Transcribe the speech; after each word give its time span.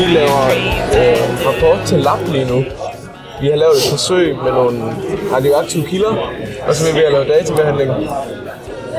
vi 0.00 0.04
laver 0.04 0.42
øh, 0.98 1.46
rapport 1.46 1.78
til 1.86 1.98
lab 1.98 2.18
lige 2.28 2.44
nu. 2.44 2.64
Vi 3.40 3.48
har 3.48 3.56
lavet 3.56 3.76
et 3.76 3.90
forsøg 3.90 4.36
med 4.44 4.52
nogle 4.52 4.78
radioaktive 5.32 5.86
kilder, 5.86 6.14
og 6.68 6.74
så 6.74 6.88
er 6.88 6.92
vi 6.92 6.98
ved 6.98 7.06
at 7.06 7.12
lave 7.12 7.24
databehandling. 7.24 7.90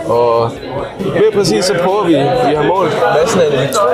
Og 0.06 0.52
mere 1.04 1.32
præcis 1.34 1.66
så 1.66 1.74
prøver 1.84 2.04
vi, 2.04 2.14
vi 2.50 2.56
har 2.56 2.64
målt 2.64 2.94
massen 3.18 3.42
af 3.42 3.48
elektron, 3.48 3.88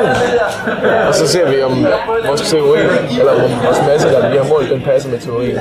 og 1.07 1.15
så 1.15 1.27
ser 1.27 1.49
vi 1.49 1.61
om 1.61 1.85
vores 2.27 2.41
teori, 2.41 2.79
eller 3.19 3.31
om 3.31 3.51
vores 3.65 3.81
masse, 3.87 4.07
der 4.07 4.29
vi 4.29 4.37
har 4.37 4.47
målt, 4.49 4.69
den 4.69 4.81
passer 4.81 5.09
med 5.09 5.19
teorien. 5.19 5.59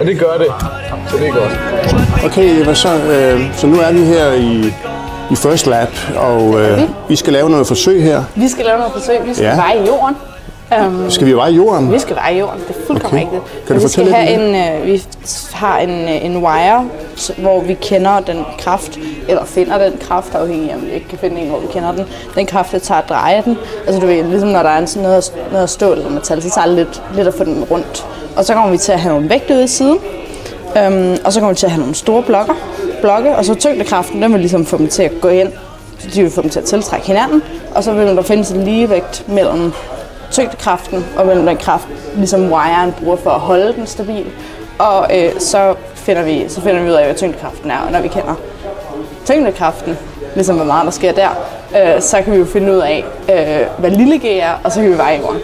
Og 0.00 0.06
det 0.06 0.18
gør 0.18 0.34
det, 0.38 0.46
så 1.10 1.16
det 1.16 1.28
er 1.28 1.32
godt. 1.32 2.24
Okay, 2.24 2.64
hvad 2.64 2.74
så, 2.74 2.88
øh, 2.88 3.56
så 3.56 3.66
nu 3.66 3.80
er 3.80 3.92
vi 3.92 4.04
her 4.04 4.32
i, 4.32 4.72
i 5.30 5.36
First 5.36 5.66
Lab, 5.66 5.88
og 6.16 6.60
øh, 6.60 6.80
vi 7.08 7.16
skal 7.16 7.32
lave 7.32 7.50
noget 7.50 7.66
forsøg 7.66 8.02
her. 8.02 8.24
Vi 8.36 8.48
skal 8.48 8.64
lave 8.64 8.78
noget 8.78 8.92
forsøg. 8.92 9.18
Vi 9.24 9.34
skal 9.34 9.46
ja. 9.46 9.56
veje 9.56 9.86
jorden. 9.86 10.16
Um, 10.78 11.10
Skal 11.10 11.26
vi 11.26 11.32
veje 11.32 11.52
jorden? 11.52 11.92
vi 11.92 11.98
skal 11.98 12.16
veje 12.16 12.38
jorden. 12.38 12.60
Det 12.68 12.76
er 12.76 12.86
fuldkommen 12.86 13.22
Okay. 13.22 13.36
rigtigt. 13.36 13.66
Kan 13.66 13.74
du 13.76 13.80
vi 13.80 13.80
fortælle 13.80 14.10
skal 14.10 14.22
have 14.24 14.74
en, 14.74 14.80
øh, 14.80 14.86
vi 14.86 15.02
har 15.52 15.78
en, 15.78 15.90
øh, 15.90 16.24
en 16.24 16.36
wire, 16.36 16.88
hvor 17.38 17.60
vi 17.60 17.74
kender 17.74 18.20
den 18.20 18.44
kraft, 18.58 18.98
eller 19.28 19.44
finder 19.44 19.78
den 19.78 19.98
kraft, 20.00 20.34
afhængig 20.34 20.70
af 20.70 20.74
om 20.76 20.82
vi 20.86 20.90
ikke 20.90 21.08
kan 21.08 21.18
finde 21.18 21.40
en, 21.40 21.48
hvor 21.48 21.58
vi 21.58 21.66
kender 21.72 21.92
den. 21.92 22.04
Den 22.34 22.46
kraft, 22.46 22.72
der 22.72 22.78
tager 22.78 23.00
at 23.00 23.08
dreje 23.08 23.42
den. 23.44 23.58
Altså 23.86 24.00
du 24.00 24.06
ved, 24.06 24.24
ligesom 24.24 24.48
når 24.48 24.62
der 24.62 24.70
er 24.70 24.86
sådan 24.86 25.02
noget, 25.02 25.32
noget 25.52 25.70
stål 25.70 25.96
eller 25.96 26.10
metal, 26.10 26.42
så 26.42 26.50
tager 26.50 26.66
det 26.66 26.76
lidt, 26.76 27.02
lidt 27.14 27.28
at 27.28 27.34
få 27.34 27.44
den 27.44 27.64
rundt. 27.70 28.06
Og 28.36 28.44
så 28.44 28.54
kommer 28.54 28.70
vi 28.70 28.78
til 28.78 28.92
at 28.92 29.00
have 29.00 29.14
nogle 29.14 29.30
vægte 29.30 29.54
ude 29.54 29.64
i 29.64 29.68
siden. 29.68 29.98
Øhm, 30.78 31.16
og 31.24 31.32
så 31.32 31.40
kommer 31.40 31.52
vi 31.52 31.56
til 31.58 31.66
at 31.66 31.72
have 31.72 31.80
nogle 31.80 31.94
store 31.94 32.22
blokke, 32.22 32.52
blokke 33.00 33.36
og 33.36 33.44
så 33.44 33.54
tyngdekraften, 33.54 34.22
den 34.22 34.32
vil 34.32 34.40
ligesom 34.40 34.66
få 34.66 34.78
dem 34.78 34.88
til 34.88 35.02
at 35.02 35.12
gå 35.20 35.28
ind. 35.28 35.48
Så 35.98 36.08
de 36.14 36.22
vil 36.22 36.30
få 36.30 36.42
dem 36.42 36.50
til 36.50 36.58
at 36.58 36.64
tiltrække 36.64 37.06
hinanden, 37.06 37.42
og 37.74 37.84
så 37.84 37.92
vil 37.92 38.06
der 38.06 38.22
findes 38.22 38.50
en 38.50 38.64
ligevægt 38.64 39.24
mellem 39.28 39.72
tyngdekraften 40.30 41.06
og 41.16 41.26
mellem 41.26 41.46
den 41.46 41.56
kraft, 41.56 41.88
ligesom 42.16 42.52
wiren 42.52 42.92
bruger 42.92 43.16
for 43.16 43.30
at 43.30 43.40
holde 43.40 43.72
den 43.72 43.86
stabil. 43.86 44.26
Og 44.78 45.18
øh, 45.18 45.40
så, 45.40 45.74
finder 45.94 46.22
vi, 46.22 46.44
så 46.48 46.60
finder 46.60 46.82
vi 46.82 46.88
ud 46.88 46.94
af, 46.94 47.04
hvad 47.04 47.14
tyngdekraften 47.14 47.70
er, 47.70 47.78
og 47.78 47.92
når 47.92 48.00
vi 48.00 48.08
kender 48.08 48.34
tyngdekraften, 49.24 49.98
ligesom 50.34 50.56
hvor 50.56 50.64
meget 50.64 50.84
der 50.84 50.90
sker 50.90 51.12
der, 51.12 51.28
øh, 51.76 52.02
så 52.02 52.22
kan 52.22 52.32
vi 52.32 52.38
jo 52.38 52.44
finde 52.44 52.72
ud 52.72 52.78
af, 52.78 53.04
øh, 53.32 53.66
hvad 53.78 53.90
lille 53.90 54.18
g 54.18 54.24
er, 54.24 54.52
og 54.64 54.72
så 54.72 54.80
kan 54.80 54.90
vi 54.90 54.98
veje 54.98 55.18
jorden. 55.18 55.40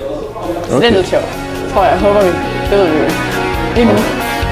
Så 0.69 0.77
det 0.77 0.87
er 0.87 0.91
lidt 0.91 1.09
sjovt, 1.09 1.39
tror 1.73 1.84
jeg. 1.84 1.98
Håber 1.98 2.21
vi. 2.21 2.28
Det 2.71 2.78
ved 2.78 2.87
vi 2.87 2.98
jo 2.98 3.05
ikke. 3.05 3.17
Lige 3.75 3.87
nu. 3.87 3.93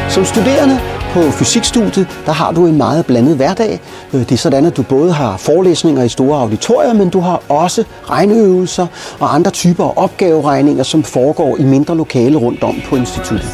Som 0.09 0.25
studerende 0.25 0.81
på 1.15 1.31
fysikstudiet, 1.31 2.07
der 2.27 2.33
har 2.33 2.53
du 2.53 2.67
en 2.67 2.77
meget 2.77 3.07
blandet 3.07 3.37
hverdag. 3.37 3.81
Øh, 4.13 4.21
det 4.21 4.33
er 4.33 4.37
sådan, 4.37 4.67
at 4.67 4.77
du 4.77 4.83
både 4.83 5.13
har 5.13 5.37
forelæsninger 5.37 6.03
i 6.03 6.09
store 6.09 6.41
auditorier, 6.41 6.93
men 6.93 7.09
du 7.09 7.21
har 7.21 7.43
også 7.49 7.85
regneøvelser 8.11 8.87
og 9.21 9.35
andre 9.35 9.51
typer 9.51 9.85
af 9.85 9.93
opgaveregninger, 9.97 10.83
som 10.83 11.03
foregår 11.03 11.57
i 11.57 11.63
mindre 11.63 11.97
lokale 11.97 12.37
rundt 12.37 12.63
om 12.63 12.75
på 12.89 12.97
instituttet. 12.97 13.49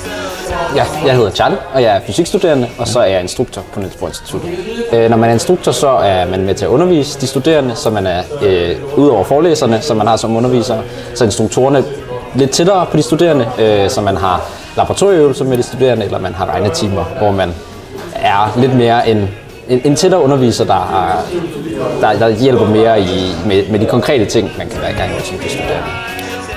Ja, 0.76 0.84
jeg 1.06 1.16
hedder 1.16 1.30
Charlie, 1.30 1.58
og 1.74 1.82
jeg 1.82 1.96
er 1.96 2.00
fysikstuderende, 2.06 2.68
og 2.78 2.88
så 2.88 3.00
er 3.00 3.04
jeg 3.04 3.20
instruktor 3.20 3.62
på 3.72 3.80
Niels 3.80 3.96
Bohr 3.96 4.08
Instituttet. 4.08 4.50
Øh, 4.92 5.10
når 5.10 5.16
man 5.16 5.28
er 5.28 5.34
instruktor, 5.34 5.72
så 5.72 5.88
er 5.88 6.26
man 6.26 6.44
med 6.44 6.54
til 6.54 6.64
at 6.64 6.68
undervise 6.68 7.20
de 7.20 7.26
studerende, 7.26 7.76
så 7.76 7.90
man 7.90 8.06
er 8.06 8.22
øh, 8.42 8.76
udover 8.96 9.24
forelæserne, 9.24 9.80
som 9.82 9.96
man 9.96 10.06
har 10.06 10.16
som 10.16 10.36
underviser, 10.36 10.82
så 11.14 11.24
instruktorerne 11.24 11.84
lidt 12.34 12.50
tættere 12.50 12.86
på 12.90 12.96
de 12.96 13.02
studerende, 13.02 13.46
øh, 13.58 13.90
så 13.90 14.00
man 14.00 14.16
har 14.16 14.50
laboratorieøvelser 14.76 15.44
med 15.44 15.56
de 15.56 15.62
studerende, 15.62 16.04
eller 16.04 16.18
man 16.18 16.34
har 16.34 16.46
regnetimer, 16.46 17.04
hvor 17.18 17.30
man 17.30 17.54
er 18.14 18.54
lidt 18.60 18.74
mere 18.76 19.08
en, 19.08 19.28
en, 19.68 19.80
en 19.84 19.96
tættere 19.96 20.22
underviser, 20.22 20.64
der, 20.64 20.72
har, 20.72 21.22
der, 22.00 22.18
der 22.18 22.28
hjælper 22.28 22.68
mere 22.68 23.00
i, 23.00 23.34
med, 23.46 23.68
med 23.70 23.78
de 23.78 23.86
konkrete 23.86 24.24
ting, 24.24 24.50
man 24.58 24.68
kan 24.68 24.80
være 24.80 24.90
i 24.90 24.94
gang 24.94 25.12
med 25.12 25.20
som 25.20 25.36
studerende. 25.48 25.90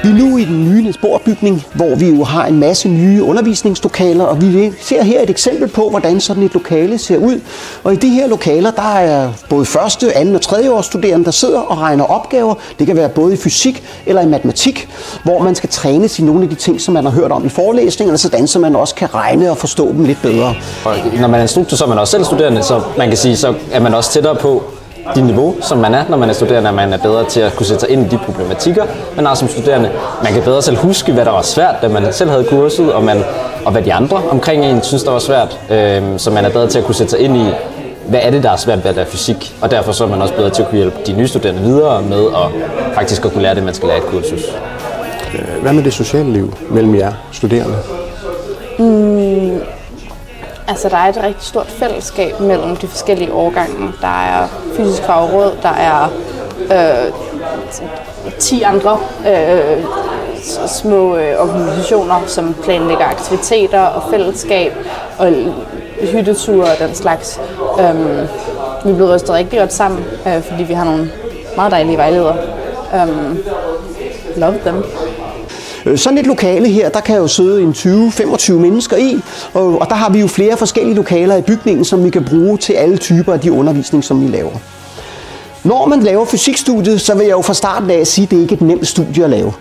Vi 0.03 0.09
er 0.09 0.13
nu 0.13 0.37
i 0.37 0.45
den 0.45 0.63
nye 0.65 0.81
Niels 0.81 0.99
bygning 1.25 1.65
hvor 1.73 1.95
vi 1.95 2.09
jo 2.09 2.23
har 2.23 2.45
en 2.45 2.59
masse 2.59 2.89
nye 2.89 3.23
undervisningslokaler, 3.23 4.23
og 4.23 4.41
vi 4.41 4.71
ser 4.81 5.03
her 5.03 5.21
et 5.21 5.29
eksempel 5.29 5.67
på, 5.67 5.89
hvordan 5.89 6.19
sådan 6.19 6.43
et 6.43 6.53
lokale 6.53 6.97
ser 6.97 7.17
ud. 7.17 7.39
Og 7.83 7.93
i 7.93 7.95
de 7.95 8.09
her 8.09 8.27
lokaler, 8.27 8.71
der 8.71 8.95
er 8.95 9.29
både 9.49 9.65
første, 9.65 10.17
anden 10.17 10.35
og 10.35 10.41
tredje 10.41 10.71
års 10.71 10.85
studerende, 10.85 11.25
der 11.25 11.31
sidder 11.31 11.59
og 11.59 11.77
regner 11.81 12.03
opgaver. 12.03 12.55
Det 12.79 12.87
kan 12.87 12.95
være 12.95 13.09
både 13.09 13.33
i 13.33 13.37
fysik 13.37 13.83
eller 14.05 14.21
i 14.21 14.27
matematik, 14.27 14.89
hvor 15.23 15.43
man 15.43 15.55
skal 15.55 15.69
trænes 15.69 16.19
i 16.19 16.23
nogle 16.23 16.43
af 16.43 16.49
de 16.49 16.55
ting, 16.55 16.81
som 16.81 16.93
man 16.93 17.03
har 17.03 17.11
hørt 17.11 17.31
om 17.31 17.45
i 17.45 17.49
forelæsningerne, 17.49 18.17
sådan 18.17 18.47
så 18.47 18.59
man 18.59 18.75
også 18.75 18.95
kan 18.95 19.13
regne 19.13 19.51
og 19.51 19.57
forstå 19.57 19.91
dem 19.91 20.05
lidt 20.05 20.21
bedre. 20.21 20.55
Og 20.85 20.95
når 21.19 21.27
man 21.27 21.39
er 21.39 21.41
instruktor, 21.41 21.77
så 21.77 21.83
er 21.83 21.89
man 21.89 21.99
også 21.99 22.11
selv 22.11 22.23
studerende, 22.23 22.63
så 22.63 22.81
man 22.97 23.07
kan 23.07 23.17
sige, 23.17 23.37
så 23.37 23.53
er 23.71 23.79
man 23.79 23.93
også 23.93 24.11
tættere 24.11 24.35
på 24.35 24.63
det 25.15 25.23
niveau, 25.23 25.55
som 25.61 25.77
man 25.77 25.93
er, 25.93 26.03
når 26.09 26.17
man 26.17 26.29
er 26.29 26.33
studerende, 26.33 26.69
at 26.69 26.75
man 26.75 26.93
er 26.93 26.97
bedre 26.97 27.25
til 27.25 27.39
at 27.39 27.55
kunne 27.55 27.65
sætte 27.65 27.79
sig 27.79 27.89
ind 27.89 28.05
i 28.05 28.09
de 28.09 28.17
problematikker, 28.25 28.85
man 29.15 29.25
har 29.25 29.35
som 29.35 29.47
studerende. 29.47 29.91
Man 30.23 30.33
kan 30.33 30.41
bedre 30.43 30.61
selv 30.61 30.77
huske, 30.77 31.13
hvad 31.13 31.25
der 31.25 31.31
var 31.31 31.41
svært, 31.41 31.75
da 31.81 31.87
man 31.87 32.13
selv 32.13 32.29
havde 32.29 32.43
kurset, 32.43 32.93
og, 32.93 33.03
man, 33.03 33.23
og 33.65 33.71
hvad 33.71 33.81
de 33.81 33.93
andre 33.93 34.17
omkring 34.31 34.65
en 34.65 34.83
synes, 34.83 35.03
der 35.03 35.11
var 35.11 35.19
svært. 35.19 35.59
Øhm, 35.69 36.19
så 36.19 36.31
man 36.31 36.45
er 36.45 36.49
bedre 36.49 36.67
til 36.67 36.79
at 36.79 36.85
kunne 36.85 36.95
sætte 36.95 37.11
sig 37.11 37.19
ind 37.19 37.37
i, 37.37 37.45
hvad 38.07 38.19
er 38.23 38.31
det, 38.31 38.43
der 38.43 38.51
er 38.51 38.55
svært 38.55 38.83
ved 38.83 38.89
at 38.89 38.95
lære 38.95 39.05
fysik, 39.05 39.55
og 39.61 39.71
derfor 39.71 39.91
så 39.91 40.03
er 40.03 40.07
man 40.07 40.21
også 40.21 40.33
bedre 40.33 40.49
til 40.49 40.61
at 40.61 40.69
kunne 40.69 40.77
hjælpe 40.77 40.97
de 41.07 41.13
nye 41.13 41.27
studerende 41.27 41.61
videre 41.61 42.01
med 42.01 42.25
at 42.25 42.73
faktisk 42.93 43.25
at 43.25 43.31
kunne 43.31 43.41
lære 43.43 43.55
det, 43.55 43.63
man 43.63 43.73
skal 43.73 43.87
lære 43.87 43.97
i 43.97 44.01
et 44.01 44.07
kursus. 44.07 44.41
Hvad 45.61 45.73
med 45.73 45.83
det 45.83 45.93
sociale 45.93 46.33
liv 46.33 46.53
mellem 46.69 46.95
jer 46.95 47.13
studerende? 47.31 47.75
Altså, 50.67 50.89
der 50.89 50.97
er 50.97 51.09
et 51.09 51.23
rigtig 51.23 51.43
stort 51.43 51.67
fællesskab 51.67 52.39
mellem 52.39 52.75
de 52.75 52.87
forskellige 52.87 53.33
årgange. 53.33 53.91
Der 54.01 54.23
er 54.23 54.47
fysisk 54.77 55.03
fagråd, 55.03 55.57
der 55.61 55.69
er 55.69 56.09
øh, 56.71 57.13
10 58.39 58.61
andre 58.61 58.99
øh, 59.27 59.83
små 60.67 61.15
øh, 61.15 61.41
organisationer, 61.41 62.21
som 62.27 62.55
planlægger 62.63 63.05
aktiviteter 63.05 63.81
og 63.81 64.03
fællesskab 64.09 64.73
og 65.17 65.33
hytteture 66.01 66.63
og 66.63 66.79
den 66.79 66.95
slags. 66.95 67.39
Øhm, 67.79 68.27
vi 68.85 68.91
er 68.91 68.95
blevet 68.95 69.15
rystet 69.15 69.29
rigtig 69.29 69.59
godt 69.59 69.73
sammen, 69.73 70.05
øh, 70.27 70.41
fordi 70.41 70.63
vi 70.63 70.73
har 70.73 70.85
nogle 70.85 71.11
meget 71.55 71.71
dejlige 71.71 71.97
vejledere. 71.97 72.37
Øhm, 72.95 73.43
love 74.35 74.59
them. 74.65 74.83
Sådan 75.95 76.17
et 76.17 76.27
lokale 76.27 76.67
her, 76.69 76.89
der 76.89 76.99
kan 76.99 77.17
jo 77.17 77.27
sidde 77.27 77.61
en 77.61 77.71
20-25 77.71 78.53
mennesker 78.53 78.97
i, 78.97 79.21
og, 79.53 79.81
og 79.81 79.87
der 79.89 79.95
har 79.95 80.09
vi 80.09 80.19
jo 80.19 80.27
flere 80.27 80.57
forskellige 80.57 80.95
lokaler 80.95 81.35
i 81.35 81.41
bygningen, 81.41 81.85
som 81.85 82.03
vi 82.03 82.09
kan 82.09 82.25
bruge 82.25 82.57
til 82.57 82.73
alle 82.73 82.97
typer 82.97 83.33
af 83.33 83.39
de 83.39 83.51
undervisning, 83.51 84.03
som 84.03 84.21
vi 84.21 84.27
laver. 84.27 84.51
Når 85.63 85.85
man 85.85 86.03
laver 86.03 86.25
fysikstudiet, 86.25 87.01
så 87.01 87.15
vil 87.15 87.25
jeg 87.25 87.31
jo 87.31 87.41
fra 87.41 87.53
starten 87.53 87.89
af 87.91 88.07
sige, 88.07 88.25
at 88.25 88.31
det 88.31 88.37
ikke 88.41 88.53
er 88.53 88.57
et 88.57 88.61
nemt 88.61 88.87
studie 88.87 89.23
at 89.23 89.29
lave. 89.29 89.53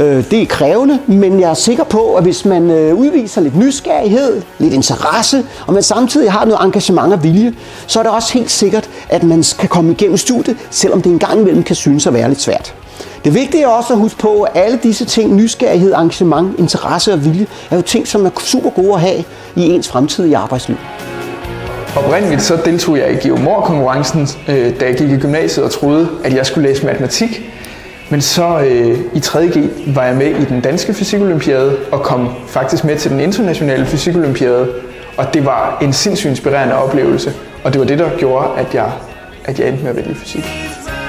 Øh, 0.00 0.24
Det 0.30 0.42
er 0.42 0.46
krævende, 0.46 0.98
men 1.06 1.40
jeg 1.40 1.50
er 1.50 1.54
sikker 1.54 1.84
på, 1.84 2.14
at 2.14 2.22
hvis 2.22 2.44
man 2.44 2.70
øh, 2.70 2.94
udviser 2.94 3.40
lidt 3.40 3.56
nysgerrighed, 3.56 4.42
lidt 4.58 4.74
interesse, 4.74 5.44
og 5.66 5.74
man 5.74 5.82
samtidig 5.82 6.32
har 6.32 6.44
noget 6.44 6.64
engagement 6.64 7.12
og 7.12 7.22
vilje, 7.22 7.54
så 7.86 7.98
er 7.98 8.02
det 8.02 8.12
også 8.12 8.32
helt 8.32 8.50
sikkert, 8.50 8.90
at 9.08 9.22
man 9.22 9.44
kan 9.58 9.68
komme 9.68 9.92
igennem 9.92 10.16
studiet, 10.16 10.56
selvom 10.70 11.02
det 11.02 11.12
en 11.12 11.18
gang 11.18 11.40
imellem 11.40 11.62
kan 11.62 11.76
synes 11.76 12.06
at 12.06 12.14
være 12.14 12.28
lidt 12.28 12.40
svært. 12.40 12.74
Det 13.26 13.34
vigtige 13.34 13.62
er 13.62 13.68
også 13.68 13.92
at 13.92 13.98
huske 13.98 14.18
på, 14.18 14.42
at 14.42 14.62
alle 14.62 14.78
disse 14.82 15.04
ting, 15.04 15.34
nysgerrighed, 15.34 15.94
engagement, 15.94 16.58
interesse 16.58 17.12
og 17.12 17.24
vilje, 17.24 17.46
er 17.70 17.76
jo 17.76 17.82
ting, 17.82 18.08
som 18.08 18.26
er 18.26 18.30
super 18.40 18.70
gode 18.70 18.94
at 18.94 19.00
have 19.00 19.24
i 19.56 19.62
ens 19.62 19.88
fremtidige 19.88 20.36
arbejdsliv. 20.36 20.76
Oprindeligt 21.96 22.42
så 22.42 22.58
deltog 22.64 22.98
jeg 22.98 23.12
i 23.12 23.28
geomor-konkurrencen, 23.28 24.28
øh, 24.48 24.80
da 24.80 24.86
jeg 24.86 24.96
gik 24.96 25.10
i 25.10 25.16
gymnasiet 25.16 25.64
og 25.64 25.70
troede, 25.70 26.08
at 26.24 26.34
jeg 26.34 26.46
skulle 26.46 26.68
læse 26.68 26.86
matematik. 26.86 27.52
Men 28.10 28.20
så 28.20 28.58
øh, 28.58 28.98
i 29.14 29.18
3.G 29.18 29.70
var 29.94 30.04
jeg 30.04 30.16
med 30.16 30.26
i 30.26 30.44
den 30.44 30.60
danske 30.60 30.94
fysikolympiade 30.94 31.76
og 31.92 32.02
kom 32.02 32.28
faktisk 32.46 32.84
med 32.84 32.96
til 32.96 33.10
den 33.10 33.20
internationale 33.20 33.86
fysikolympiade. 33.86 34.68
Og 35.16 35.34
det 35.34 35.44
var 35.44 35.78
en 35.82 35.92
sindssygt 35.92 36.30
inspirerende 36.30 36.74
oplevelse. 36.74 37.32
Og 37.64 37.72
det 37.72 37.80
var 37.80 37.86
det, 37.86 37.98
der 37.98 38.10
gjorde, 38.18 38.48
at 38.56 38.74
jeg, 38.74 38.92
at 39.44 39.58
jeg 39.58 39.68
endte 39.68 39.82
med 39.82 39.90
at 39.90 39.96
vælge 39.96 40.14
fysik. 40.14 40.44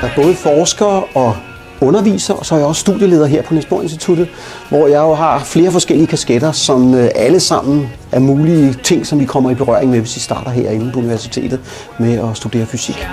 Der 0.02 0.08
er 0.08 0.12
både 0.16 0.36
forskere 0.36 1.04
og 1.16 1.36
underviser, 1.82 2.34
og 2.34 2.46
så 2.46 2.56
er 2.56 2.60
jeg 2.60 2.68
også 2.68 2.80
studieleder 2.80 3.26
her 3.26 3.42
på 3.42 3.54
Niels 3.54 3.66
Bohr 3.66 3.82
Instituttet, 3.82 4.28
hvor 4.70 4.88
jeg 4.88 5.00
jo 5.00 5.14
har 5.14 5.40
flere 5.40 5.72
forskellige 5.72 6.08
kasketter, 6.08 6.52
som 6.52 6.94
øh, 6.94 7.10
alle 7.16 7.40
sammen 7.40 7.90
er 8.12 8.20
mulige 8.20 8.76
ting, 8.84 9.08
som 9.08 9.20
vi 9.20 9.26
kommer 9.26 9.52
i 9.52 9.56
berøring 9.56 9.92
med, 9.92 10.00
hvis 10.00 10.16
vi 10.16 10.20
starter 10.22 10.52
herinde 10.52 10.92
på 10.92 11.00
universitetet 11.00 11.60
med 12.00 12.20
at 12.20 12.38
studere 12.38 12.66
fysik. 12.66 13.08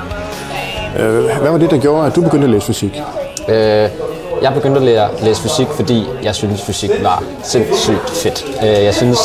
Øh, 0.98 1.24
Hvad 1.40 1.50
var 1.50 1.58
det, 1.58 1.70
der 1.70 1.78
gjorde, 1.78 2.06
at 2.06 2.16
du 2.16 2.20
begyndte 2.20 2.44
at 2.44 2.50
læse 2.50 2.66
fysik? 2.66 3.00
Øh, 3.48 3.88
jeg 4.42 4.54
begyndte 4.54 4.76
at 4.76 4.82
lære, 4.82 5.08
læse 5.22 5.42
fysik, 5.42 5.66
fordi 5.66 6.04
jeg 6.22 6.34
synes, 6.34 6.62
fysik 6.62 6.90
var 7.02 7.22
sindssygt 7.42 8.10
fedt. 8.10 8.44
Øh, 8.62 8.84
jeg 8.84 8.94
synes, 8.94 9.18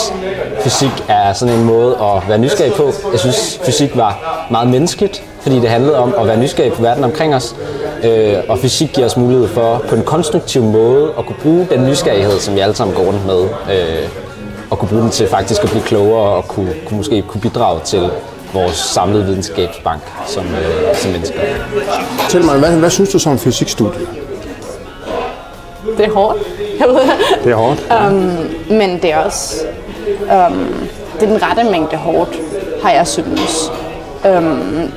fysik 0.64 1.06
er 1.08 1.34
sådan 1.34 1.56
en 1.56 1.64
måde 1.64 1.98
at 2.02 2.30
være 2.30 2.38
nysgerrig 2.38 2.74
på. 2.74 2.92
Jeg 3.12 3.20
synes, 3.20 3.60
fysik 3.66 3.98
var 3.98 4.46
meget 4.52 4.68
menneskeligt, 4.70 5.24
fordi 5.42 5.56
det 5.56 5.70
handlede 5.70 5.98
om 5.98 6.16
at 6.20 6.28
være 6.28 6.38
nysgerrig 6.40 6.74
på 6.74 6.82
verden 6.82 7.04
omkring 7.04 7.36
os. 7.36 7.56
Øh, 8.04 8.34
og 8.50 8.60
fysik 8.60 8.90
giver 8.94 9.08
os 9.08 9.18
mulighed 9.18 9.48
for 9.48 9.84
på 9.90 9.96
en 9.96 10.04
konstruktiv 10.04 10.64
måde 10.64 11.14
at 11.18 11.26
kunne 11.26 11.36
bruge 11.42 11.68
den 11.72 11.88
nysgerrighed, 11.88 12.40
som 12.40 12.56
vi 12.56 12.60
alle 12.60 12.76
sammen 12.76 12.96
går 12.96 13.04
rundt 13.04 13.26
med. 13.26 13.44
Øh, 13.44 14.10
og 14.70 14.80
kunne 14.80 14.90
bruge 14.90 15.02
den 15.02 15.12
til 15.12 15.28
faktisk 15.28 15.64
at 15.64 15.70
blive 15.70 15.84
klogere 15.84 16.36
og 16.36 16.48
kunne, 16.48 16.74
kunne 16.86 16.98
måske 16.98 17.22
kunne 17.22 17.42
bidrage 17.42 17.80
til 17.86 18.10
vores 18.54 18.76
samlede 18.76 19.26
videnskabsbank 19.26 20.02
som, 20.28 20.46
øh, 20.46 20.96
som 20.96 21.12
mennesker. 21.12 21.40
Fortæl 22.20 22.46
mig, 22.46 22.60
hvad, 22.60 22.72
hvad 22.72 22.90
synes 22.90 23.10
du 23.10 23.20
så 23.20 23.30
om 23.30 23.40
fysikstudiet? 23.40 24.08
det 25.98 26.06
er 26.06 26.12
hårdt. 26.12 26.40
Det. 26.40 27.44
Det 27.44 27.52
er 27.52 27.56
hårdt. 27.56 27.80
Um, 28.08 28.38
men 28.80 29.02
det 29.02 29.12
er 29.12 29.18
også 29.18 29.66
um, 30.22 30.90
det 31.20 31.24
er 31.24 31.32
den 31.32 31.44
rette 31.44 31.64
mængde 31.72 31.98
hårdt, 31.98 32.36
har 32.84 32.92
jeg 32.92 33.08
synes. 33.08 33.72
Um, 34.26 34.32
øhm, 34.32 34.92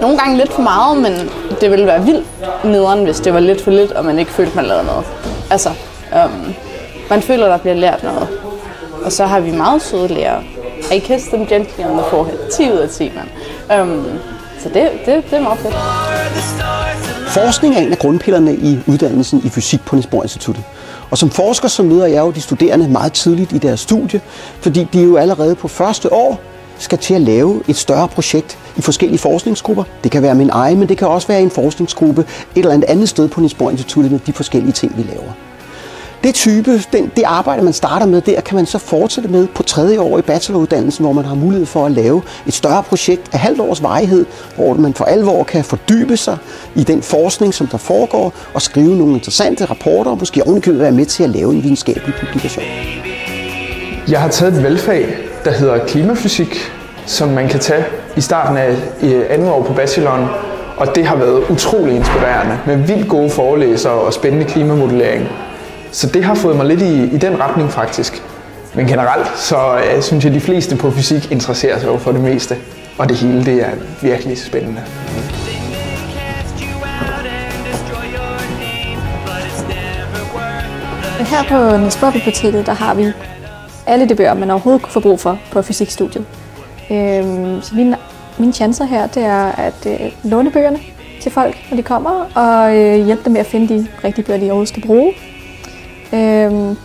nogle 0.00 0.18
gange 0.18 0.36
lidt 0.36 0.52
for 0.52 0.62
meget, 0.62 0.96
men 0.96 1.30
det 1.60 1.70
ville 1.70 1.86
være 1.86 2.04
vildt 2.04 2.26
nederen, 2.64 3.04
hvis 3.04 3.20
det 3.20 3.34
var 3.34 3.40
lidt 3.40 3.64
for 3.64 3.70
lidt, 3.70 3.92
og 3.92 4.04
man 4.04 4.18
ikke 4.18 4.30
følte, 4.30 4.56
man 4.56 4.64
lavede 4.64 4.84
noget. 4.84 5.04
Altså, 5.50 5.68
um, 6.24 6.54
man 7.10 7.22
føler, 7.22 7.48
der 7.48 7.56
bliver 7.56 7.74
lært 7.74 8.02
noget. 8.02 8.28
Og 9.04 9.12
så 9.12 9.26
har 9.26 9.40
vi 9.40 9.50
meget 9.50 9.82
søde 9.82 10.08
lærere. 10.08 10.42
I 10.92 10.98
kiss 10.98 11.26
them 11.26 11.46
gently 11.46 11.84
on 11.84 11.98
the 11.98 12.06
forehead. 12.10 12.38
10 12.52 12.72
ud 12.72 12.76
af 12.76 12.88
10, 12.88 13.12
mand. 13.16 13.80
Um, 13.82 14.04
så 14.58 14.68
det, 14.68 14.90
det, 15.06 15.24
det 15.30 15.38
er 15.38 15.40
meget 15.40 15.58
fedt. 15.58 15.99
Forskning 17.34 17.74
er 17.74 17.80
en 17.80 17.92
af 17.92 17.98
grundpillerne 17.98 18.54
i 18.54 18.78
uddannelsen 18.86 19.42
i 19.44 19.48
fysik 19.48 19.80
på 19.86 19.96
Niels 19.96 20.06
Bohr 20.06 20.22
Instituttet. 20.22 20.64
Og 21.10 21.18
som 21.18 21.30
forsker 21.30 21.68
så 21.68 21.82
møder 21.82 22.06
jeg 22.06 22.20
jo 22.20 22.30
de 22.30 22.40
studerende 22.40 22.88
meget 22.88 23.12
tidligt 23.12 23.52
i 23.52 23.58
deres 23.58 23.80
studie, 23.80 24.20
fordi 24.60 24.88
de 24.92 25.02
jo 25.02 25.16
allerede 25.16 25.54
på 25.54 25.68
første 25.68 26.12
år 26.12 26.40
skal 26.78 26.98
til 26.98 27.14
at 27.14 27.20
lave 27.20 27.62
et 27.68 27.76
større 27.76 28.08
projekt 28.08 28.58
i 28.76 28.82
forskellige 28.82 29.18
forskningsgrupper. 29.18 29.84
Det 30.04 30.10
kan 30.10 30.22
være 30.22 30.34
min 30.34 30.50
egen, 30.52 30.78
men 30.78 30.88
det 30.88 30.98
kan 30.98 31.08
også 31.08 31.28
være 31.28 31.42
en 31.42 31.50
forskningsgruppe 31.50 32.20
et 32.20 32.26
eller 32.56 32.72
andet 32.72 32.90
andet 32.90 33.08
sted 33.08 33.28
på 33.28 33.40
Niels 33.40 33.54
Bohr 33.54 33.70
Instituttet 33.70 34.12
med 34.12 34.20
de 34.26 34.32
forskellige 34.32 34.72
ting, 34.72 34.96
vi 34.96 35.02
laver. 35.02 35.32
Det 36.24 36.34
type, 36.34 36.82
den, 36.92 37.10
det 37.16 37.22
arbejde, 37.26 37.62
man 37.62 37.72
starter 37.72 38.06
med 38.06 38.20
der, 38.20 38.40
kan 38.40 38.56
man 38.56 38.66
så 38.66 38.78
fortsætte 38.78 39.30
med 39.30 39.46
på 39.54 39.62
tredje 39.62 40.00
år 40.00 40.18
i 40.18 40.22
bacheloruddannelsen, 40.22 41.04
hvor 41.04 41.12
man 41.12 41.24
har 41.24 41.34
mulighed 41.34 41.66
for 41.66 41.86
at 41.86 41.92
lave 41.92 42.22
et 42.46 42.54
større 42.54 42.82
projekt 42.82 43.22
af 43.32 43.38
halvt 43.38 43.60
års 43.60 43.82
varighed, 43.82 44.26
hvor 44.56 44.74
man 44.74 44.94
for 44.94 45.04
alvor 45.04 45.44
kan 45.44 45.64
fordybe 45.64 46.16
sig 46.16 46.36
i 46.74 46.84
den 46.84 47.02
forskning, 47.02 47.54
som 47.54 47.66
der 47.66 47.78
foregår, 47.78 48.32
og 48.54 48.62
skrive 48.62 48.96
nogle 48.96 49.14
interessante 49.14 49.64
rapporter, 49.64 50.10
og 50.10 50.18
måske 50.18 50.42
ovenikøbet 50.46 50.80
være 50.80 50.92
med 50.92 51.06
til 51.06 51.24
at 51.24 51.30
lave 51.30 51.54
en 51.54 51.62
videnskabelig 51.62 52.14
publikation. 52.20 52.64
Jeg 54.08 54.20
har 54.20 54.28
taget 54.28 54.54
et 54.54 54.62
valgfag, 54.62 55.16
der 55.44 55.50
hedder 55.50 55.86
klimafysik, 55.86 56.56
som 57.06 57.28
man 57.28 57.48
kan 57.48 57.60
tage 57.60 57.84
i 58.16 58.20
starten 58.20 58.56
af 58.56 58.76
andet 59.30 59.50
år 59.50 59.62
på 59.62 59.72
bacheloren. 59.72 60.26
Og 60.76 60.94
det 60.94 61.06
har 61.06 61.16
været 61.16 61.42
utrolig 61.50 61.96
inspirerende 61.96 62.58
med 62.66 62.76
vildt 62.76 63.08
gode 63.08 63.30
forelæsere 63.30 63.92
og 63.92 64.12
spændende 64.12 64.44
klimamodellering. 64.44 65.28
Så 65.92 66.06
det 66.06 66.24
har 66.24 66.34
fået 66.34 66.56
mig 66.56 66.66
lidt 66.66 66.82
i, 66.82 67.04
i 67.04 67.18
den 67.18 67.40
retning 67.40 67.70
faktisk. 67.70 68.22
Men 68.74 68.86
generelt 68.86 69.38
så 69.38 69.56
uh, 69.96 70.02
synes 70.02 70.24
jeg, 70.24 70.30
at 70.30 70.34
de 70.34 70.40
fleste 70.40 70.76
på 70.76 70.90
fysik 70.90 71.32
interesserer 71.32 71.78
sig 71.78 71.86
jo 71.86 71.98
for 71.98 72.12
det 72.12 72.20
meste. 72.20 72.56
Og 72.98 73.08
det 73.08 73.16
hele 73.16 73.44
det 73.44 73.62
er 73.62 73.70
virkelig 74.02 74.38
spændende. 74.38 74.82
Her 81.20 81.42
på 81.48 81.76
Niels 81.76 81.98
Biblioteket, 82.14 82.66
der 82.66 82.72
har 82.72 82.94
vi 82.94 83.12
alle 83.86 84.08
de 84.08 84.14
bøger, 84.14 84.34
man 84.34 84.50
overhovedet 84.50 84.82
kunne 84.82 84.92
få 84.92 85.00
brug 85.00 85.20
for 85.20 85.38
på 85.52 85.62
fysikstudiet. 85.62 86.24
Øhm, 86.90 87.62
så 87.62 87.74
mine, 87.74 87.96
mine 88.38 88.52
chancer 88.52 88.84
her, 88.84 89.06
det 89.06 89.22
er 89.22 89.44
at 89.44 89.86
øh, 89.86 90.00
låne 90.24 90.50
bøgerne 90.50 90.78
til 91.22 91.32
folk, 91.32 91.56
når 91.70 91.76
de 91.76 91.82
kommer, 91.82 92.10
og 92.34 92.76
øh, 92.76 93.06
hjælpe 93.06 93.24
dem 93.24 93.32
med 93.32 93.40
at 93.40 93.46
finde 93.46 93.74
de 93.74 93.86
rigtige 94.04 94.24
bøger, 94.24 94.38
de 94.38 94.44
overhovedet 94.44 94.68
skal 94.68 94.82
bruge. 94.82 95.12
Øhm, 96.12 96.76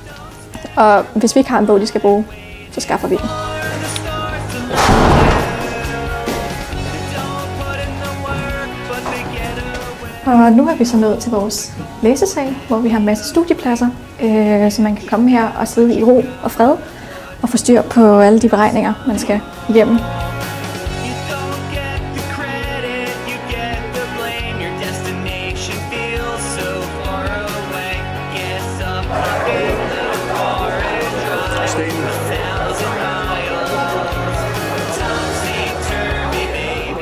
og 0.76 1.04
hvis 1.14 1.36
vi 1.36 1.40
ikke 1.40 1.50
har 1.50 1.60
en 1.60 1.68
bog, 1.68 1.80
de 1.80 1.88
skal 1.88 2.02
bruge, 2.02 2.26
så 2.72 2.82
skaffer 2.82 3.08
vi 3.08 3.16
den. 3.16 3.30
Og 10.26 10.52
nu 10.52 10.68
er 10.68 10.76
vi 10.76 10.86
så 10.86 10.98
nået 10.98 11.20
til 11.20 11.32
vores 11.32 11.74
læsesal, 12.04 12.56
hvor 12.68 12.78
vi 12.78 12.90
har 12.90 13.00
en 13.00 13.06
masse 13.06 13.30
studiepladser, 13.30 13.88
øh, 14.24 14.72
så 14.72 14.82
man 14.82 14.96
kan 14.96 15.08
komme 15.08 15.30
her 15.30 15.48
og 15.60 15.68
sidde 15.68 16.00
i 16.00 16.04
ro 16.04 16.24
og 16.44 16.52
fred 16.52 16.76
og 17.42 17.50
få 17.50 17.58
styr 17.58 17.82
på 17.82 18.20
alle 18.20 18.40
de 18.40 18.50
beregninger, 18.50 18.94
man 19.08 19.20
skal 19.20 19.40
igennem. 19.70 19.98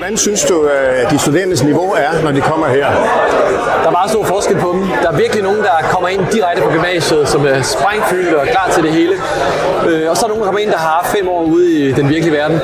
Hvordan 0.03 0.17
synes 0.17 0.44
du, 0.44 0.63
at 0.63 1.11
de 1.11 1.19
studerendes 1.19 1.63
niveau 1.63 1.94
er, 1.94 2.23
når 2.23 2.31
de 2.31 2.41
kommer 2.41 2.67
her? 2.67 2.85
Der 3.81 3.88
er 3.88 3.91
meget 3.91 4.09
stor 4.11 4.23
forskel 4.23 4.57
på 4.57 4.71
dem. 4.73 4.81
Der 5.01 5.11
er 5.11 5.17
virkelig 5.17 5.44
nogen, 5.44 5.59
der 5.59 5.88
kommer 5.91 6.09
ind 6.09 6.21
direkte 6.31 6.61
på 6.61 6.69
gymnasiet, 6.69 7.27
som 7.27 7.45
er 7.45 7.61
sprængfyldt 7.61 8.33
og 8.33 8.47
klar 8.47 8.69
til 8.73 8.83
det 8.83 8.91
hele. 8.91 9.13
Øh, 9.89 10.09
og 10.09 10.17
så 10.17 10.25
er 10.25 10.27
der 10.27 10.35
nogen, 10.35 10.39
der 10.39 10.45
kommer 10.45 10.59
ind, 10.59 10.71
der 10.71 10.77
har 10.77 11.01
haft 11.01 11.17
fem 11.17 11.29
år 11.29 11.44
ude 11.44 11.71
i 11.79 11.91
den 11.91 12.09
virkelige 12.09 12.33
verden. 12.33 12.59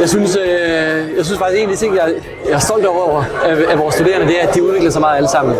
Jeg 0.00 0.08
synes, 0.08 0.36
øh, 0.36 1.16
jeg 1.16 1.24
synes 1.24 1.38
faktisk 1.38 1.62
en 1.62 1.68
af 1.68 1.74
de 1.76 1.80
ting, 1.80 1.96
jeg, 1.96 2.12
jeg 2.46 2.54
er 2.54 2.58
stolt 2.58 2.86
over 2.86 3.24
af, 3.44 3.56
af 3.70 3.78
vores 3.78 3.94
studerende, 3.94 4.26
det 4.26 4.42
er, 4.42 4.48
at 4.48 4.54
de 4.54 4.62
udvikler 4.62 4.90
sig 4.90 5.00
meget 5.00 5.16
alle 5.16 5.28
sammen. 5.28 5.56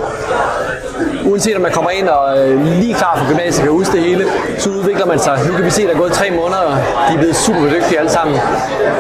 Uanset 1.25 1.57
om 1.57 1.63
man 1.63 1.73
kommer 1.73 1.91
ind 1.91 2.09
og 2.09 2.39
øh, 2.39 2.67
lige 2.81 2.95
klar 2.95 3.15
for 3.19 3.29
gymnasiet 3.29 3.63
kan 3.63 3.73
huske 3.73 3.93
det 3.97 4.03
hele, 4.03 4.25
så 4.59 4.71
udvikler 4.71 5.07
man 5.07 5.19
sig. 5.19 5.39
Nu 5.49 5.53
kan 5.57 5.65
vi 5.65 5.71
se, 5.71 5.83
at 5.83 5.89
der 5.89 5.95
er 5.95 5.99
gået 5.99 6.13
tre 6.13 6.31
måneder, 6.31 6.61
og 6.61 7.03
de 7.09 7.15
er 7.15 7.19
blevet 7.19 7.37
super 7.37 7.69
dygtige 7.75 7.99
alle 7.99 8.11
sammen. 8.11 8.37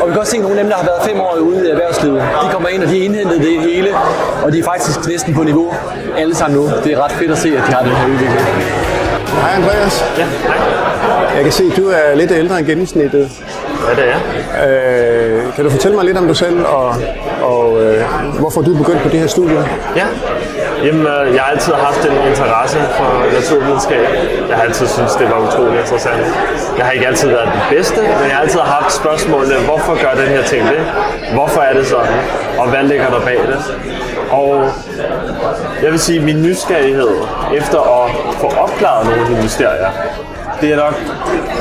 Og 0.00 0.08
vi 0.08 0.12
kan 0.12 0.20
også 0.20 0.30
se, 0.30 0.36
at 0.36 0.42
nogle 0.42 0.56
af 0.58 0.62
dem, 0.64 0.70
der 0.70 0.76
har 0.76 0.84
været 0.84 1.02
fem 1.10 1.20
år 1.20 1.34
ude 1.40 1.66
i 1.68 1.70
erhvervslivet, 1.70 2.22
de 2.42 2.48
kommer 2.52 2.68
ind, 2.68 2.82
og 2.82 2.88
de 2.88 2.98
har 2.98 3.04
indhentet 3.04 3.40
det 3.40 3.60
hele, 3.60 3.88
og 4.44 4.52
de 4.52 4.58
er 4.58 4.64
faktisk 4.64 5.08
næsten 5.08 5.34
på 5.34 5.42
niveau 5.42 5.74
alle 6.18 6.34
sammen 6.34 6.60
nu. 6.60 6.70
Det 6.84 6.92
er 6.92 7.04
ret 7.04 7.12
fedt 7.12 7.30
at 7.30 7.38
se, 7.38 7.48
at 7.48 7.62
de 7.66 7.72
har 7.72 7.82
den 7.82 7.92
her 7.92 8.06
udvikling. 8.06 8.40
Hej 9.42 9.50
Andreas. 9.56 10.04
Ja, 10.18 10.24
hej. 10.24 11.36
Jeg 11.36 11.42
kan 11.42 11.52
se, 11.52 11.64
at 11.70 11.76
du 11.76 11.88
er 11.88 12.14
lidt 12.14 12.30
ældre 12.32 12.58
end 12.58 12.66
gennemsnittet. 12.66 13.30
Ja, 13.88 14.02
det 14.02 14.10
er 14.10 14.16
jeg. 14.60 14.68
Øh, 14.68 15.54
kan 15.54 15.64
du 15.64 15.70
fortælle 15.70 15.96
mig 15.96 16.04
lidt 16.04 16.18
om 16.18 16.26
dig 16.26 16.36
selv, 16.36 16.64
og, 16.66 16.94
og 17.42 17.82
øh, 17.82 18.04
hvorfor 18.38 18.62
du 18.62 18.74
er 18.74 18.78
begyndt 18.78 19.02
på 19.02 19.08
det 19.08 19.20
her 19.20 19.26
studie? 19.26 19.64
Ja. 19.96 20.06
Jamen, 20.84 21.06
øh, 21.06 21.34
jeg 21.34 21.42
har 21.42 21.50
altid 21.50 21.72
haft 21.72 22.02
en 22.10 22.28
interesse 22.30 22.78
for 22.98 23.10
naturvidenskab. 23.38 24.06
Jeg 24.48 24.56
har 24.56 24.64
altid 24.64 24.86
syntes, 24.86 25.14
det 25.14 25.30
var 25.30 25.38
utrolig 25.48 25.80
interessant. 25.80 26.26
Jeg 26.78 26.84
har 26.86 26.92
ikke 26.92 27.06
altid 27.06 27.28
været 27.28 27.48
den 27.52 27.62
bedste, 27.70 28.00
men 28.00 28.26
jeg 28.28 28.34
har 28.36 28.42
altid 28.42 28.60
haft 28.60 28.92
spørgsmålene, 28.92 29.54
hvorfor 29.64 29.94
gør 30.02 30.22
den 30.22 30.28
her 30.28 30.42
ting 30.42 30.68
det? 30.68 30.80
Hvorfor 31.32 31.60
er 31.60 31.74
det 31.74 31.86
sådan? 31.86 32.16
Og 32.58 32.68
hvad 32.70 32.82
ligger 32.82 33.10
der 33.10 33.20
bag 33.20 33.38
det? 33.46 33.58
Og 34.30 34.70
jeg 35.82 35.90
vil 35.90 35.98
sige, 35.98 36.18
at 36.18 36.24
min 36.24 36.42
nysgerrighed 36.42 37.10
efter 37.54 37.78
at 37.98 38.10
få 38.40 38.46
opklaret 38.46 39.06
nogle 39.06 39.20
af 39.20 39.26
de 39.26 39.42
mysterier, 39.42 39.90
det 40.60 40.72
er 40.72 40.76
nok 40.76 40.94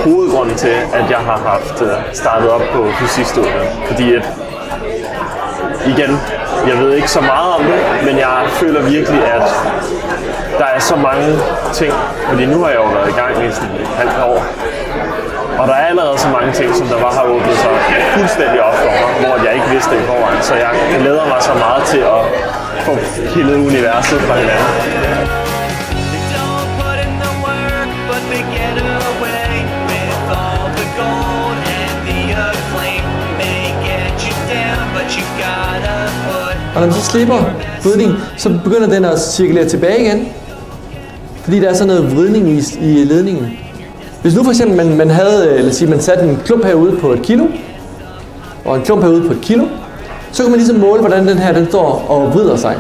hovedgrunden 0.06 0.56
til, 0.56 0.76
at 0.94 1.10
jeg 1.10 1.18
har 1.18 1.38
haft 1.46 1.82
øh, 1.82 1.88
startet 2.14 2.50
op 2.50 2.62
på 2.74 2.88
fysikstudiet. 3.00 3.68
Fordi 3.88 4.16
at, 4.16 4.30
igen, 5.88 6.20
jeg 6.68 6.78
ved 6.78 6.94
ikke 6.94 7.12
så 7.12 7.22
meget 7.22 7.54
om 7.58 7.64
det, 7.64 7.80
men 8.06 8.18
jeg 8.18 8.38
føler 8.50 8.82
virkelig, 8.82 9.22
at 9.34 9.44
der 10.60 10.66
er 10.66 10.80
så 10.80 10.96
mange 10.96 11.28
ting, 11.74 11.94
fordi 12.30 12.46
nu 12.46 12.64
har 12.64 12.70
jeg 12.70 12.80
jo 12.80 12.90
været 12.98 13.10
i 13.10 13.16
gang 13.22 13.32
i 13.46 13.52
sådan 13.52 13.76
et 13.82 13.88
halvt 13.88 14.20
år, 14.24 14.46
og 15.60 15.68
der 15.68 15.74
er 15.74 15.86
allerede 15.86 16.18
så 16.18 16.28
mange 16.28 16.52
ting, 16.54 16.76
som 16.76 16.88
der 16.88 17.00
bare 17.02 17.14
har 17.14 17.24
åbnet 17.24 17.58
sig 17.58 17.72
fuldstændig 18.16 18.64
op 18.64 18.74
for 18.74 18.90
mig, 18.90 19.28
hvor 19.28 19.46
jeg 19.46 19.54
ikke 19.54 19.70
vidste 19.70 19.92
det 19.92 20.02
i 20.02 20.06
forvejen. 20.06 20.42
Så 20.42 20.54
jeg 20.56 20.70
glæder 21.00 21.26
mig 21.28 21.42
så 21.42 21.54
meget 21.54 21.84
til 21.84 22.02
at 22.16 22.22
få 22.86 22.94
hele 23.36 23.52
universet 23.56 24.22
fra 24.22 24.36
hinanden. 24.36 25.01
Og 36.82 36.88
når 36.88 36.94
den 36.94 37.04
så 37.04 37.12
slipper 37.12 37.36
vridning, 37.84 38.14
så 38.38 38.60
begynder 38.64 38.88
den 38.88 39.06
at 39.06 39.22
cirkulere 39.22 39.70
tilbage 39.70 40.02
igen. 40.02 40.28
Fordi 41.44 41.60
der 41.60 41.70
er 41.70 41.74
sådan 41.74 41.88
noget 41.88 42.16
vridning 42.16 42.50
i, 42.50 42.62
i 42.82 43.04
ledningen. 43.04 43.48
Hvis 44.22 44.36
nu 44.36 44.44
for 44.44 44.52
eksempel 44.52 44.78
man, 44.78 44.98
man 44.98 45.10
havde, 45.10 45.48
øh, 45.48 45.60
lad 45.60 45.70
os 45.70 45.76
sige, 45.76 45.90
man 45.90 46.02
satte 46.02 46.24
en 46.24 46.40
klump 46.46 46.66
herude 46.66 46.98
på 46.98 47.12
et 47.12 47.22
kilo, 47.22 47.48
og 48.66 48.76
en 48.76 48.82
klump 48.84 49.04
herude 49.04 49.28
på 49.28 49.34
et 49.34 49.42
kilo, 49.42 49.66
så 50.32 50.44
kan 50.44 50.52
man 50.52 50.60
ligesom 50.60 50.76
måle, 50.76 51.00
hvordan 51.00 51.28
den 51.28 51.38
her 51.38 51.54
den 51.54 51.68
står 51.68 52.06
og 52.10 52.34
vrider 52.34 52.56
sig. 52.56 52.76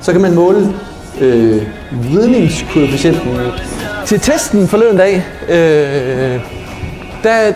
Så 0.00 0.12
kan 0.12 0.20
man 0.20 0.34
måle 0.34 0.74
øh, 1.20 1.62
vridningskoefficienten. 2.12 3.38
Til 4.06 4.20
testen 4.20 4.68
forleden 4.68 4.96
dag, 4.96 5.26
øh, 5.48 6.40
der, 7.22 7.52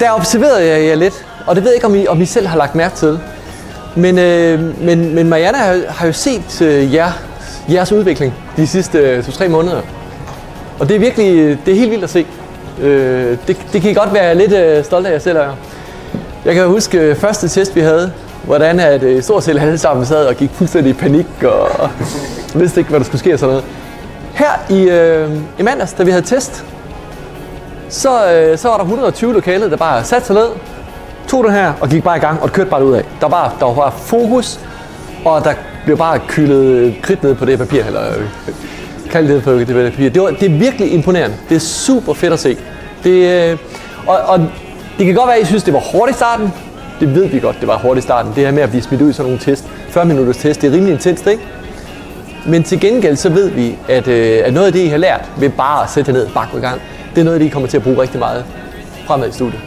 der 0.00 0.10
observerede 0.10 0.66
jeg 0.66 0.84
jer 0.84 0.94
lidt, 0.94 1.26
og 1.46 1.54
det 1.56 1.64
ved 1.64 1.70
jeg 1.70 1.76
ikke, 1.76 1.86
om 1.86 1.94
I, 1.94 2.06
om 2.06 2.20
I 2.20 2.26
selv 2.26 2.46
har 2.46 2.58
lagt 2.58 2.74
mærke 2.74 2.96
til. 2.96 3.18
Men, 3.96 4.18
øh, 4.18 4.82
men, 4.82 5.14
men 5.14 5.28
Marianne 5.28 5.58
har, 5.58 5.80
har 5.88 6.06
jo 6.06 6.12
set 6.12 6.62
øh, 6.62 6.94
jer, 6.94 7.10
jeres 7.70 7.92
udvikling 7.92 8.34
de 8.56 8.66
sidste 8.66 8.98
øh, 8.98 9.24
to-tre 9.24 9.48
måneder. 9.48 9.80
Og 10.78 10.88
det 10.88 10.94
er 10.94 11.00
virkelig, 11.00 11.58
det 11.66 11.74
er 11.74 11.78
helt 11.78 11.90
vildt 11.90 12.04
at 12.04 12.10
se. 12.10 12.26
Øh, 12.82 13.36
det, 13.46 13.56
det 13.72 13.82
kan 13.82 13.90
I 13.90 13.94
godt 13.94 14.14
være 14.14 14.34
lidt 14.34 14.52
øh, 14.52 14.84
stolt 14.84 15.06
af 15.06 15.12
jer 15.12 15.18
selv. 15.18 15.38
af. 15.38 15.48
Jeg 16.44 16.54
kan 16.54 16.66
huske 16.66 16.98
øh, 16.98 17.16
første 17.16 17.48
test, 17.48 17.76
vi 17.76 17.80
havde. 17.80 18.12
hvordan 18.44 18.80
at, 18.80 19.02
øh, 19.02 19.22
stort 19.22 19.44
set 19.44 19.60
alle 19.60 19.78
sammen 19.78 20.06
sad 20.06 20.26
og 20.26 20.34
gik 20.34 20.50
fuldstændig 20.50 20.90
i 20.90 20.94
panik 20.94 21.26
og 21.44 21.90
vidste 22.60 22.80
ikke, 22.80 22.90
hvad 22.90 23.00
der 23.00 23.06
skulle 23.06 23.18
ske 23.18 23.32
og 23.32 23.38
sådan 23.38 23.54
noget. 23.54 23.64
Her 24.34 24.64
i, 24.70 24.88
øh, 24.88 25.30
i 25.58 25.62
mandags, 25.62 25.92
da 25.92 26.02
vi 26.02 26.10
havde 26.10 26.26
test, 26.26 26.64
så, 27.88 28.32
øh, 28.32 28.58
så 28.58 28.68
var 28.68 28.76
der 28.76 28.84
120 28.84 29.32
lokale, 29.32 29.70
der 29.70 29.76
bare 29.76 30.04
satte 30.04 30.26
sig 30.26 30.36
ned, 30.36 30.46
tog 31.34 31.44
den 31.44 31.52
her 31.52 31.72
og 31.80 31.88
gik 31.88 32.04
bare 32.04 32.16
i 32.16 32.20
gang 32.20 32.42
og 32.42 32.52
kørte 32.52 32.70
bare 32.70 32.84
ud 32.84 32.92
af. 32.92 33.04
Der 33.20 33.28
var, 33.28 33.56
der 33.60 33.74
var 33.74 33.90
fokus, 33.90 34.60
og 35.24 35.44
der 35.44 35.54
blev 35.84 35.96
bare 35.98 36.18
kyldet 36.28 36.94
kridt 37.02 37.22
ned 37.22 37.34
på 37.34 37.44
det 37.44 37.58
papir, 37.58 37.84
eller 37.84 38.00
øh, 38.00 38.54
kaldt 39.10 39.28
ned 39.28 39.40
på 39.40 39.52
det 39.52 39.66
papir. 39.66 40.08
Det, 40.08 40.22
var, 40.22 40.30
det 40.30 40.42
er 40.42 40.58
virkelig 40.58 40.92
imponerende. 40.92 41.36
Det 41.48 41.54
er 41.54 41.60
super 41.60 42.14
fedt 42.14 42.32
at 42.32 42.38
se. 42.38 42.56
Det, 43.04 43.50
øh, 43.50 43.58
og, 44.06 44.16
og 44.26 44.38
det 44.98 45.06
kan 45.06 45.14
godt 45.14 45.26
være, 45.26 45.36
at 45.36 45.42
I 45.42 45.46
synes, 45.46 45.62
det 45.62 45.74
var 45.74 45.80
hårdt 45.80 46.10
i 46.10 46.14
starten. 46.14 46.52
Det 47.00 47.14
ved 47.14 47.26
vi 47.26 47.40
godt, 47.40 47.56
det 47.60 47.68
var 47.68 47.78
hårdt 47.78 47.98
i 47.98 48.02
starten. 48.02 48.32
Det 48.36 48.44
her 48.44 48.52
med 48.52 48.62
at 48.62 48.70
blive 48.70 48.82
smidt 48.82 49.02
ud 49.02 49.10
i 49.10 49.12
sådan 49.12 49.30
nogle 49.30 49.44
test, 49.44 49.64
40 49.88 50.04
minutters 50.04 50.36
test, 50.36 50.62
det 50.62 50.68
er 50.68 50.72
rimelig 50.72 50.92
intenst, 50.92 51.26
ikke? 51.26 51.42
Men 52.46 52.62
til 52.62 52.80
gengæld 52.80 53.16
så 53.16 53.28
ved 53.28 53.50
vi, 53.50 53.78
at, 53.88 54.08
øh, 54.08 54.42
at 54.44 54.52
noget 54.52 54.66
af 54.66 54.72
det, 54.72 54.80
I 54.80 54.86
har 54.86 54.96
lært 54.96 55.30
ved 55.38 55.50
bare 55.50 55.82
at 55.82 55.90
sætte 55.90 56.12
jer 56.12 56.18
ned 56.18 56.26
og 56.34 56.58
i 56.58 56.60
gang, 56.60 56.80
det 57.14 57.20
er 57.20 57.24
noget, 57.24 57.40
det 57.40 57.46
I 57.46 57.48
kommer 57.48 57.68
til 57.68 57.76
at 57.76 57.82
bruge 57.82 58.02
rigtig 58.02 58.18
meget 58.18 58.44
fremad 59.06 59.28
i 59.28 59.32
studiet. 59.32 59.60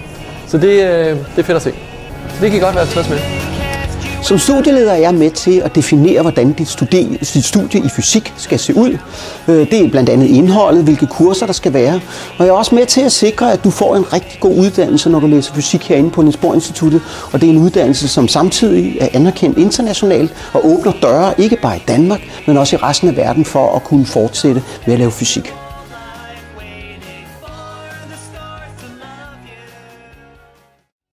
Så 0.47 0.57
det, 0.57 0.67
øh, 0.67 1.17
det 1.35 1.37
er 1.37 1.43
fedt 1.43 1.55
at 1.55 1.61
se. 1.61 1.71
Så 2.29 2.41
det 2.41 2.51
kan 2.51 2.59
I 2.59 2.61
godt 2.61 2.75
være 2.75 2.85
tilfreds 2.85 3.09
med. 3.09 3.17
Som 4.23 4.37
studieleder 4.37 4.91
er 4.91 4.97
jeg 4.97 5.13
med 5.13 5.31
til 5.31 5.61
at 5.65 5.75
definere, 5.75 6.21
hvordan 6.21 6.53
dit, 6.53 6.67
studie, 6.67 7.17
dit 7.33 7.45
studie 7.45 7.79
i 7.85 7.89
fysik 7.89 8.33
skal 8.37 8.59
se 8.59 8.75
ud. 8.75 8.97
Øh, 9.47 9.71
det 9.71 9.85
er 9.85 9.89
blandt 9.89 10.09
andet 10.09 10.27
indholdet, 10.27 10.83
hvilke 10.83 11.07
kurser 11.07 11.45
der 11.45 11.53
skal 11.53 11.73
være. 11.73 11.99
Og 12.37 12.45
jeg 12.45 12.47
er 12.47 12.51
også 12.57 12.75
med 12.75 12.85
til 12.85 13.01
at 13.01 13.11
sikre, 13.11 13.53
at 13.53 13.63
du 13.63 13.69
får 13.69 13.95
en 13.95 14.13
rigtig 14.13 14.39
god 14.39 14.57
uddannelse, 14.57 15.09
når 15.09 15.19
du 15.19 15.27
læser 15.27 15.53
fysik 15.53 15.83
herinde 15.83 16.09
på 16.09 16.21
Niels 16.21 16.37
Bohr 16.37 16.53
Instituttet. 16.53 17.01
Og 17.31 17.41
det 17.41 17.49
er 17.49 17.53
en 17.53 17.59
uddannelse, 17.59 18.07
som 18.07 18.27
samtidig 18.27 18.97
er 19.01 19.07
anerkendt 19.13 19.57
internationalt 19.57 20.33
og 20.53 20.65
åbner 20.65 20.91
døre 21.01 21.33
ikke 21.37 21.57
bare 21.61 21.77
i 21.77 21.83
Danmark, 21.87 22.21
men 22.47 22.57
også 22.57 22.75
i 22.75 22.79
resten 22.79 23.09
af 23.09 23.17
verden 23.17 23.45
for 23.45 23.75
at 23.75 23.83
kunne 23.83 24.05
fortsætte 24.05 24.63
med 24.85 24.93
at 24.93 24.99
lave 24.99 25.11
fysik. 25.11 25.53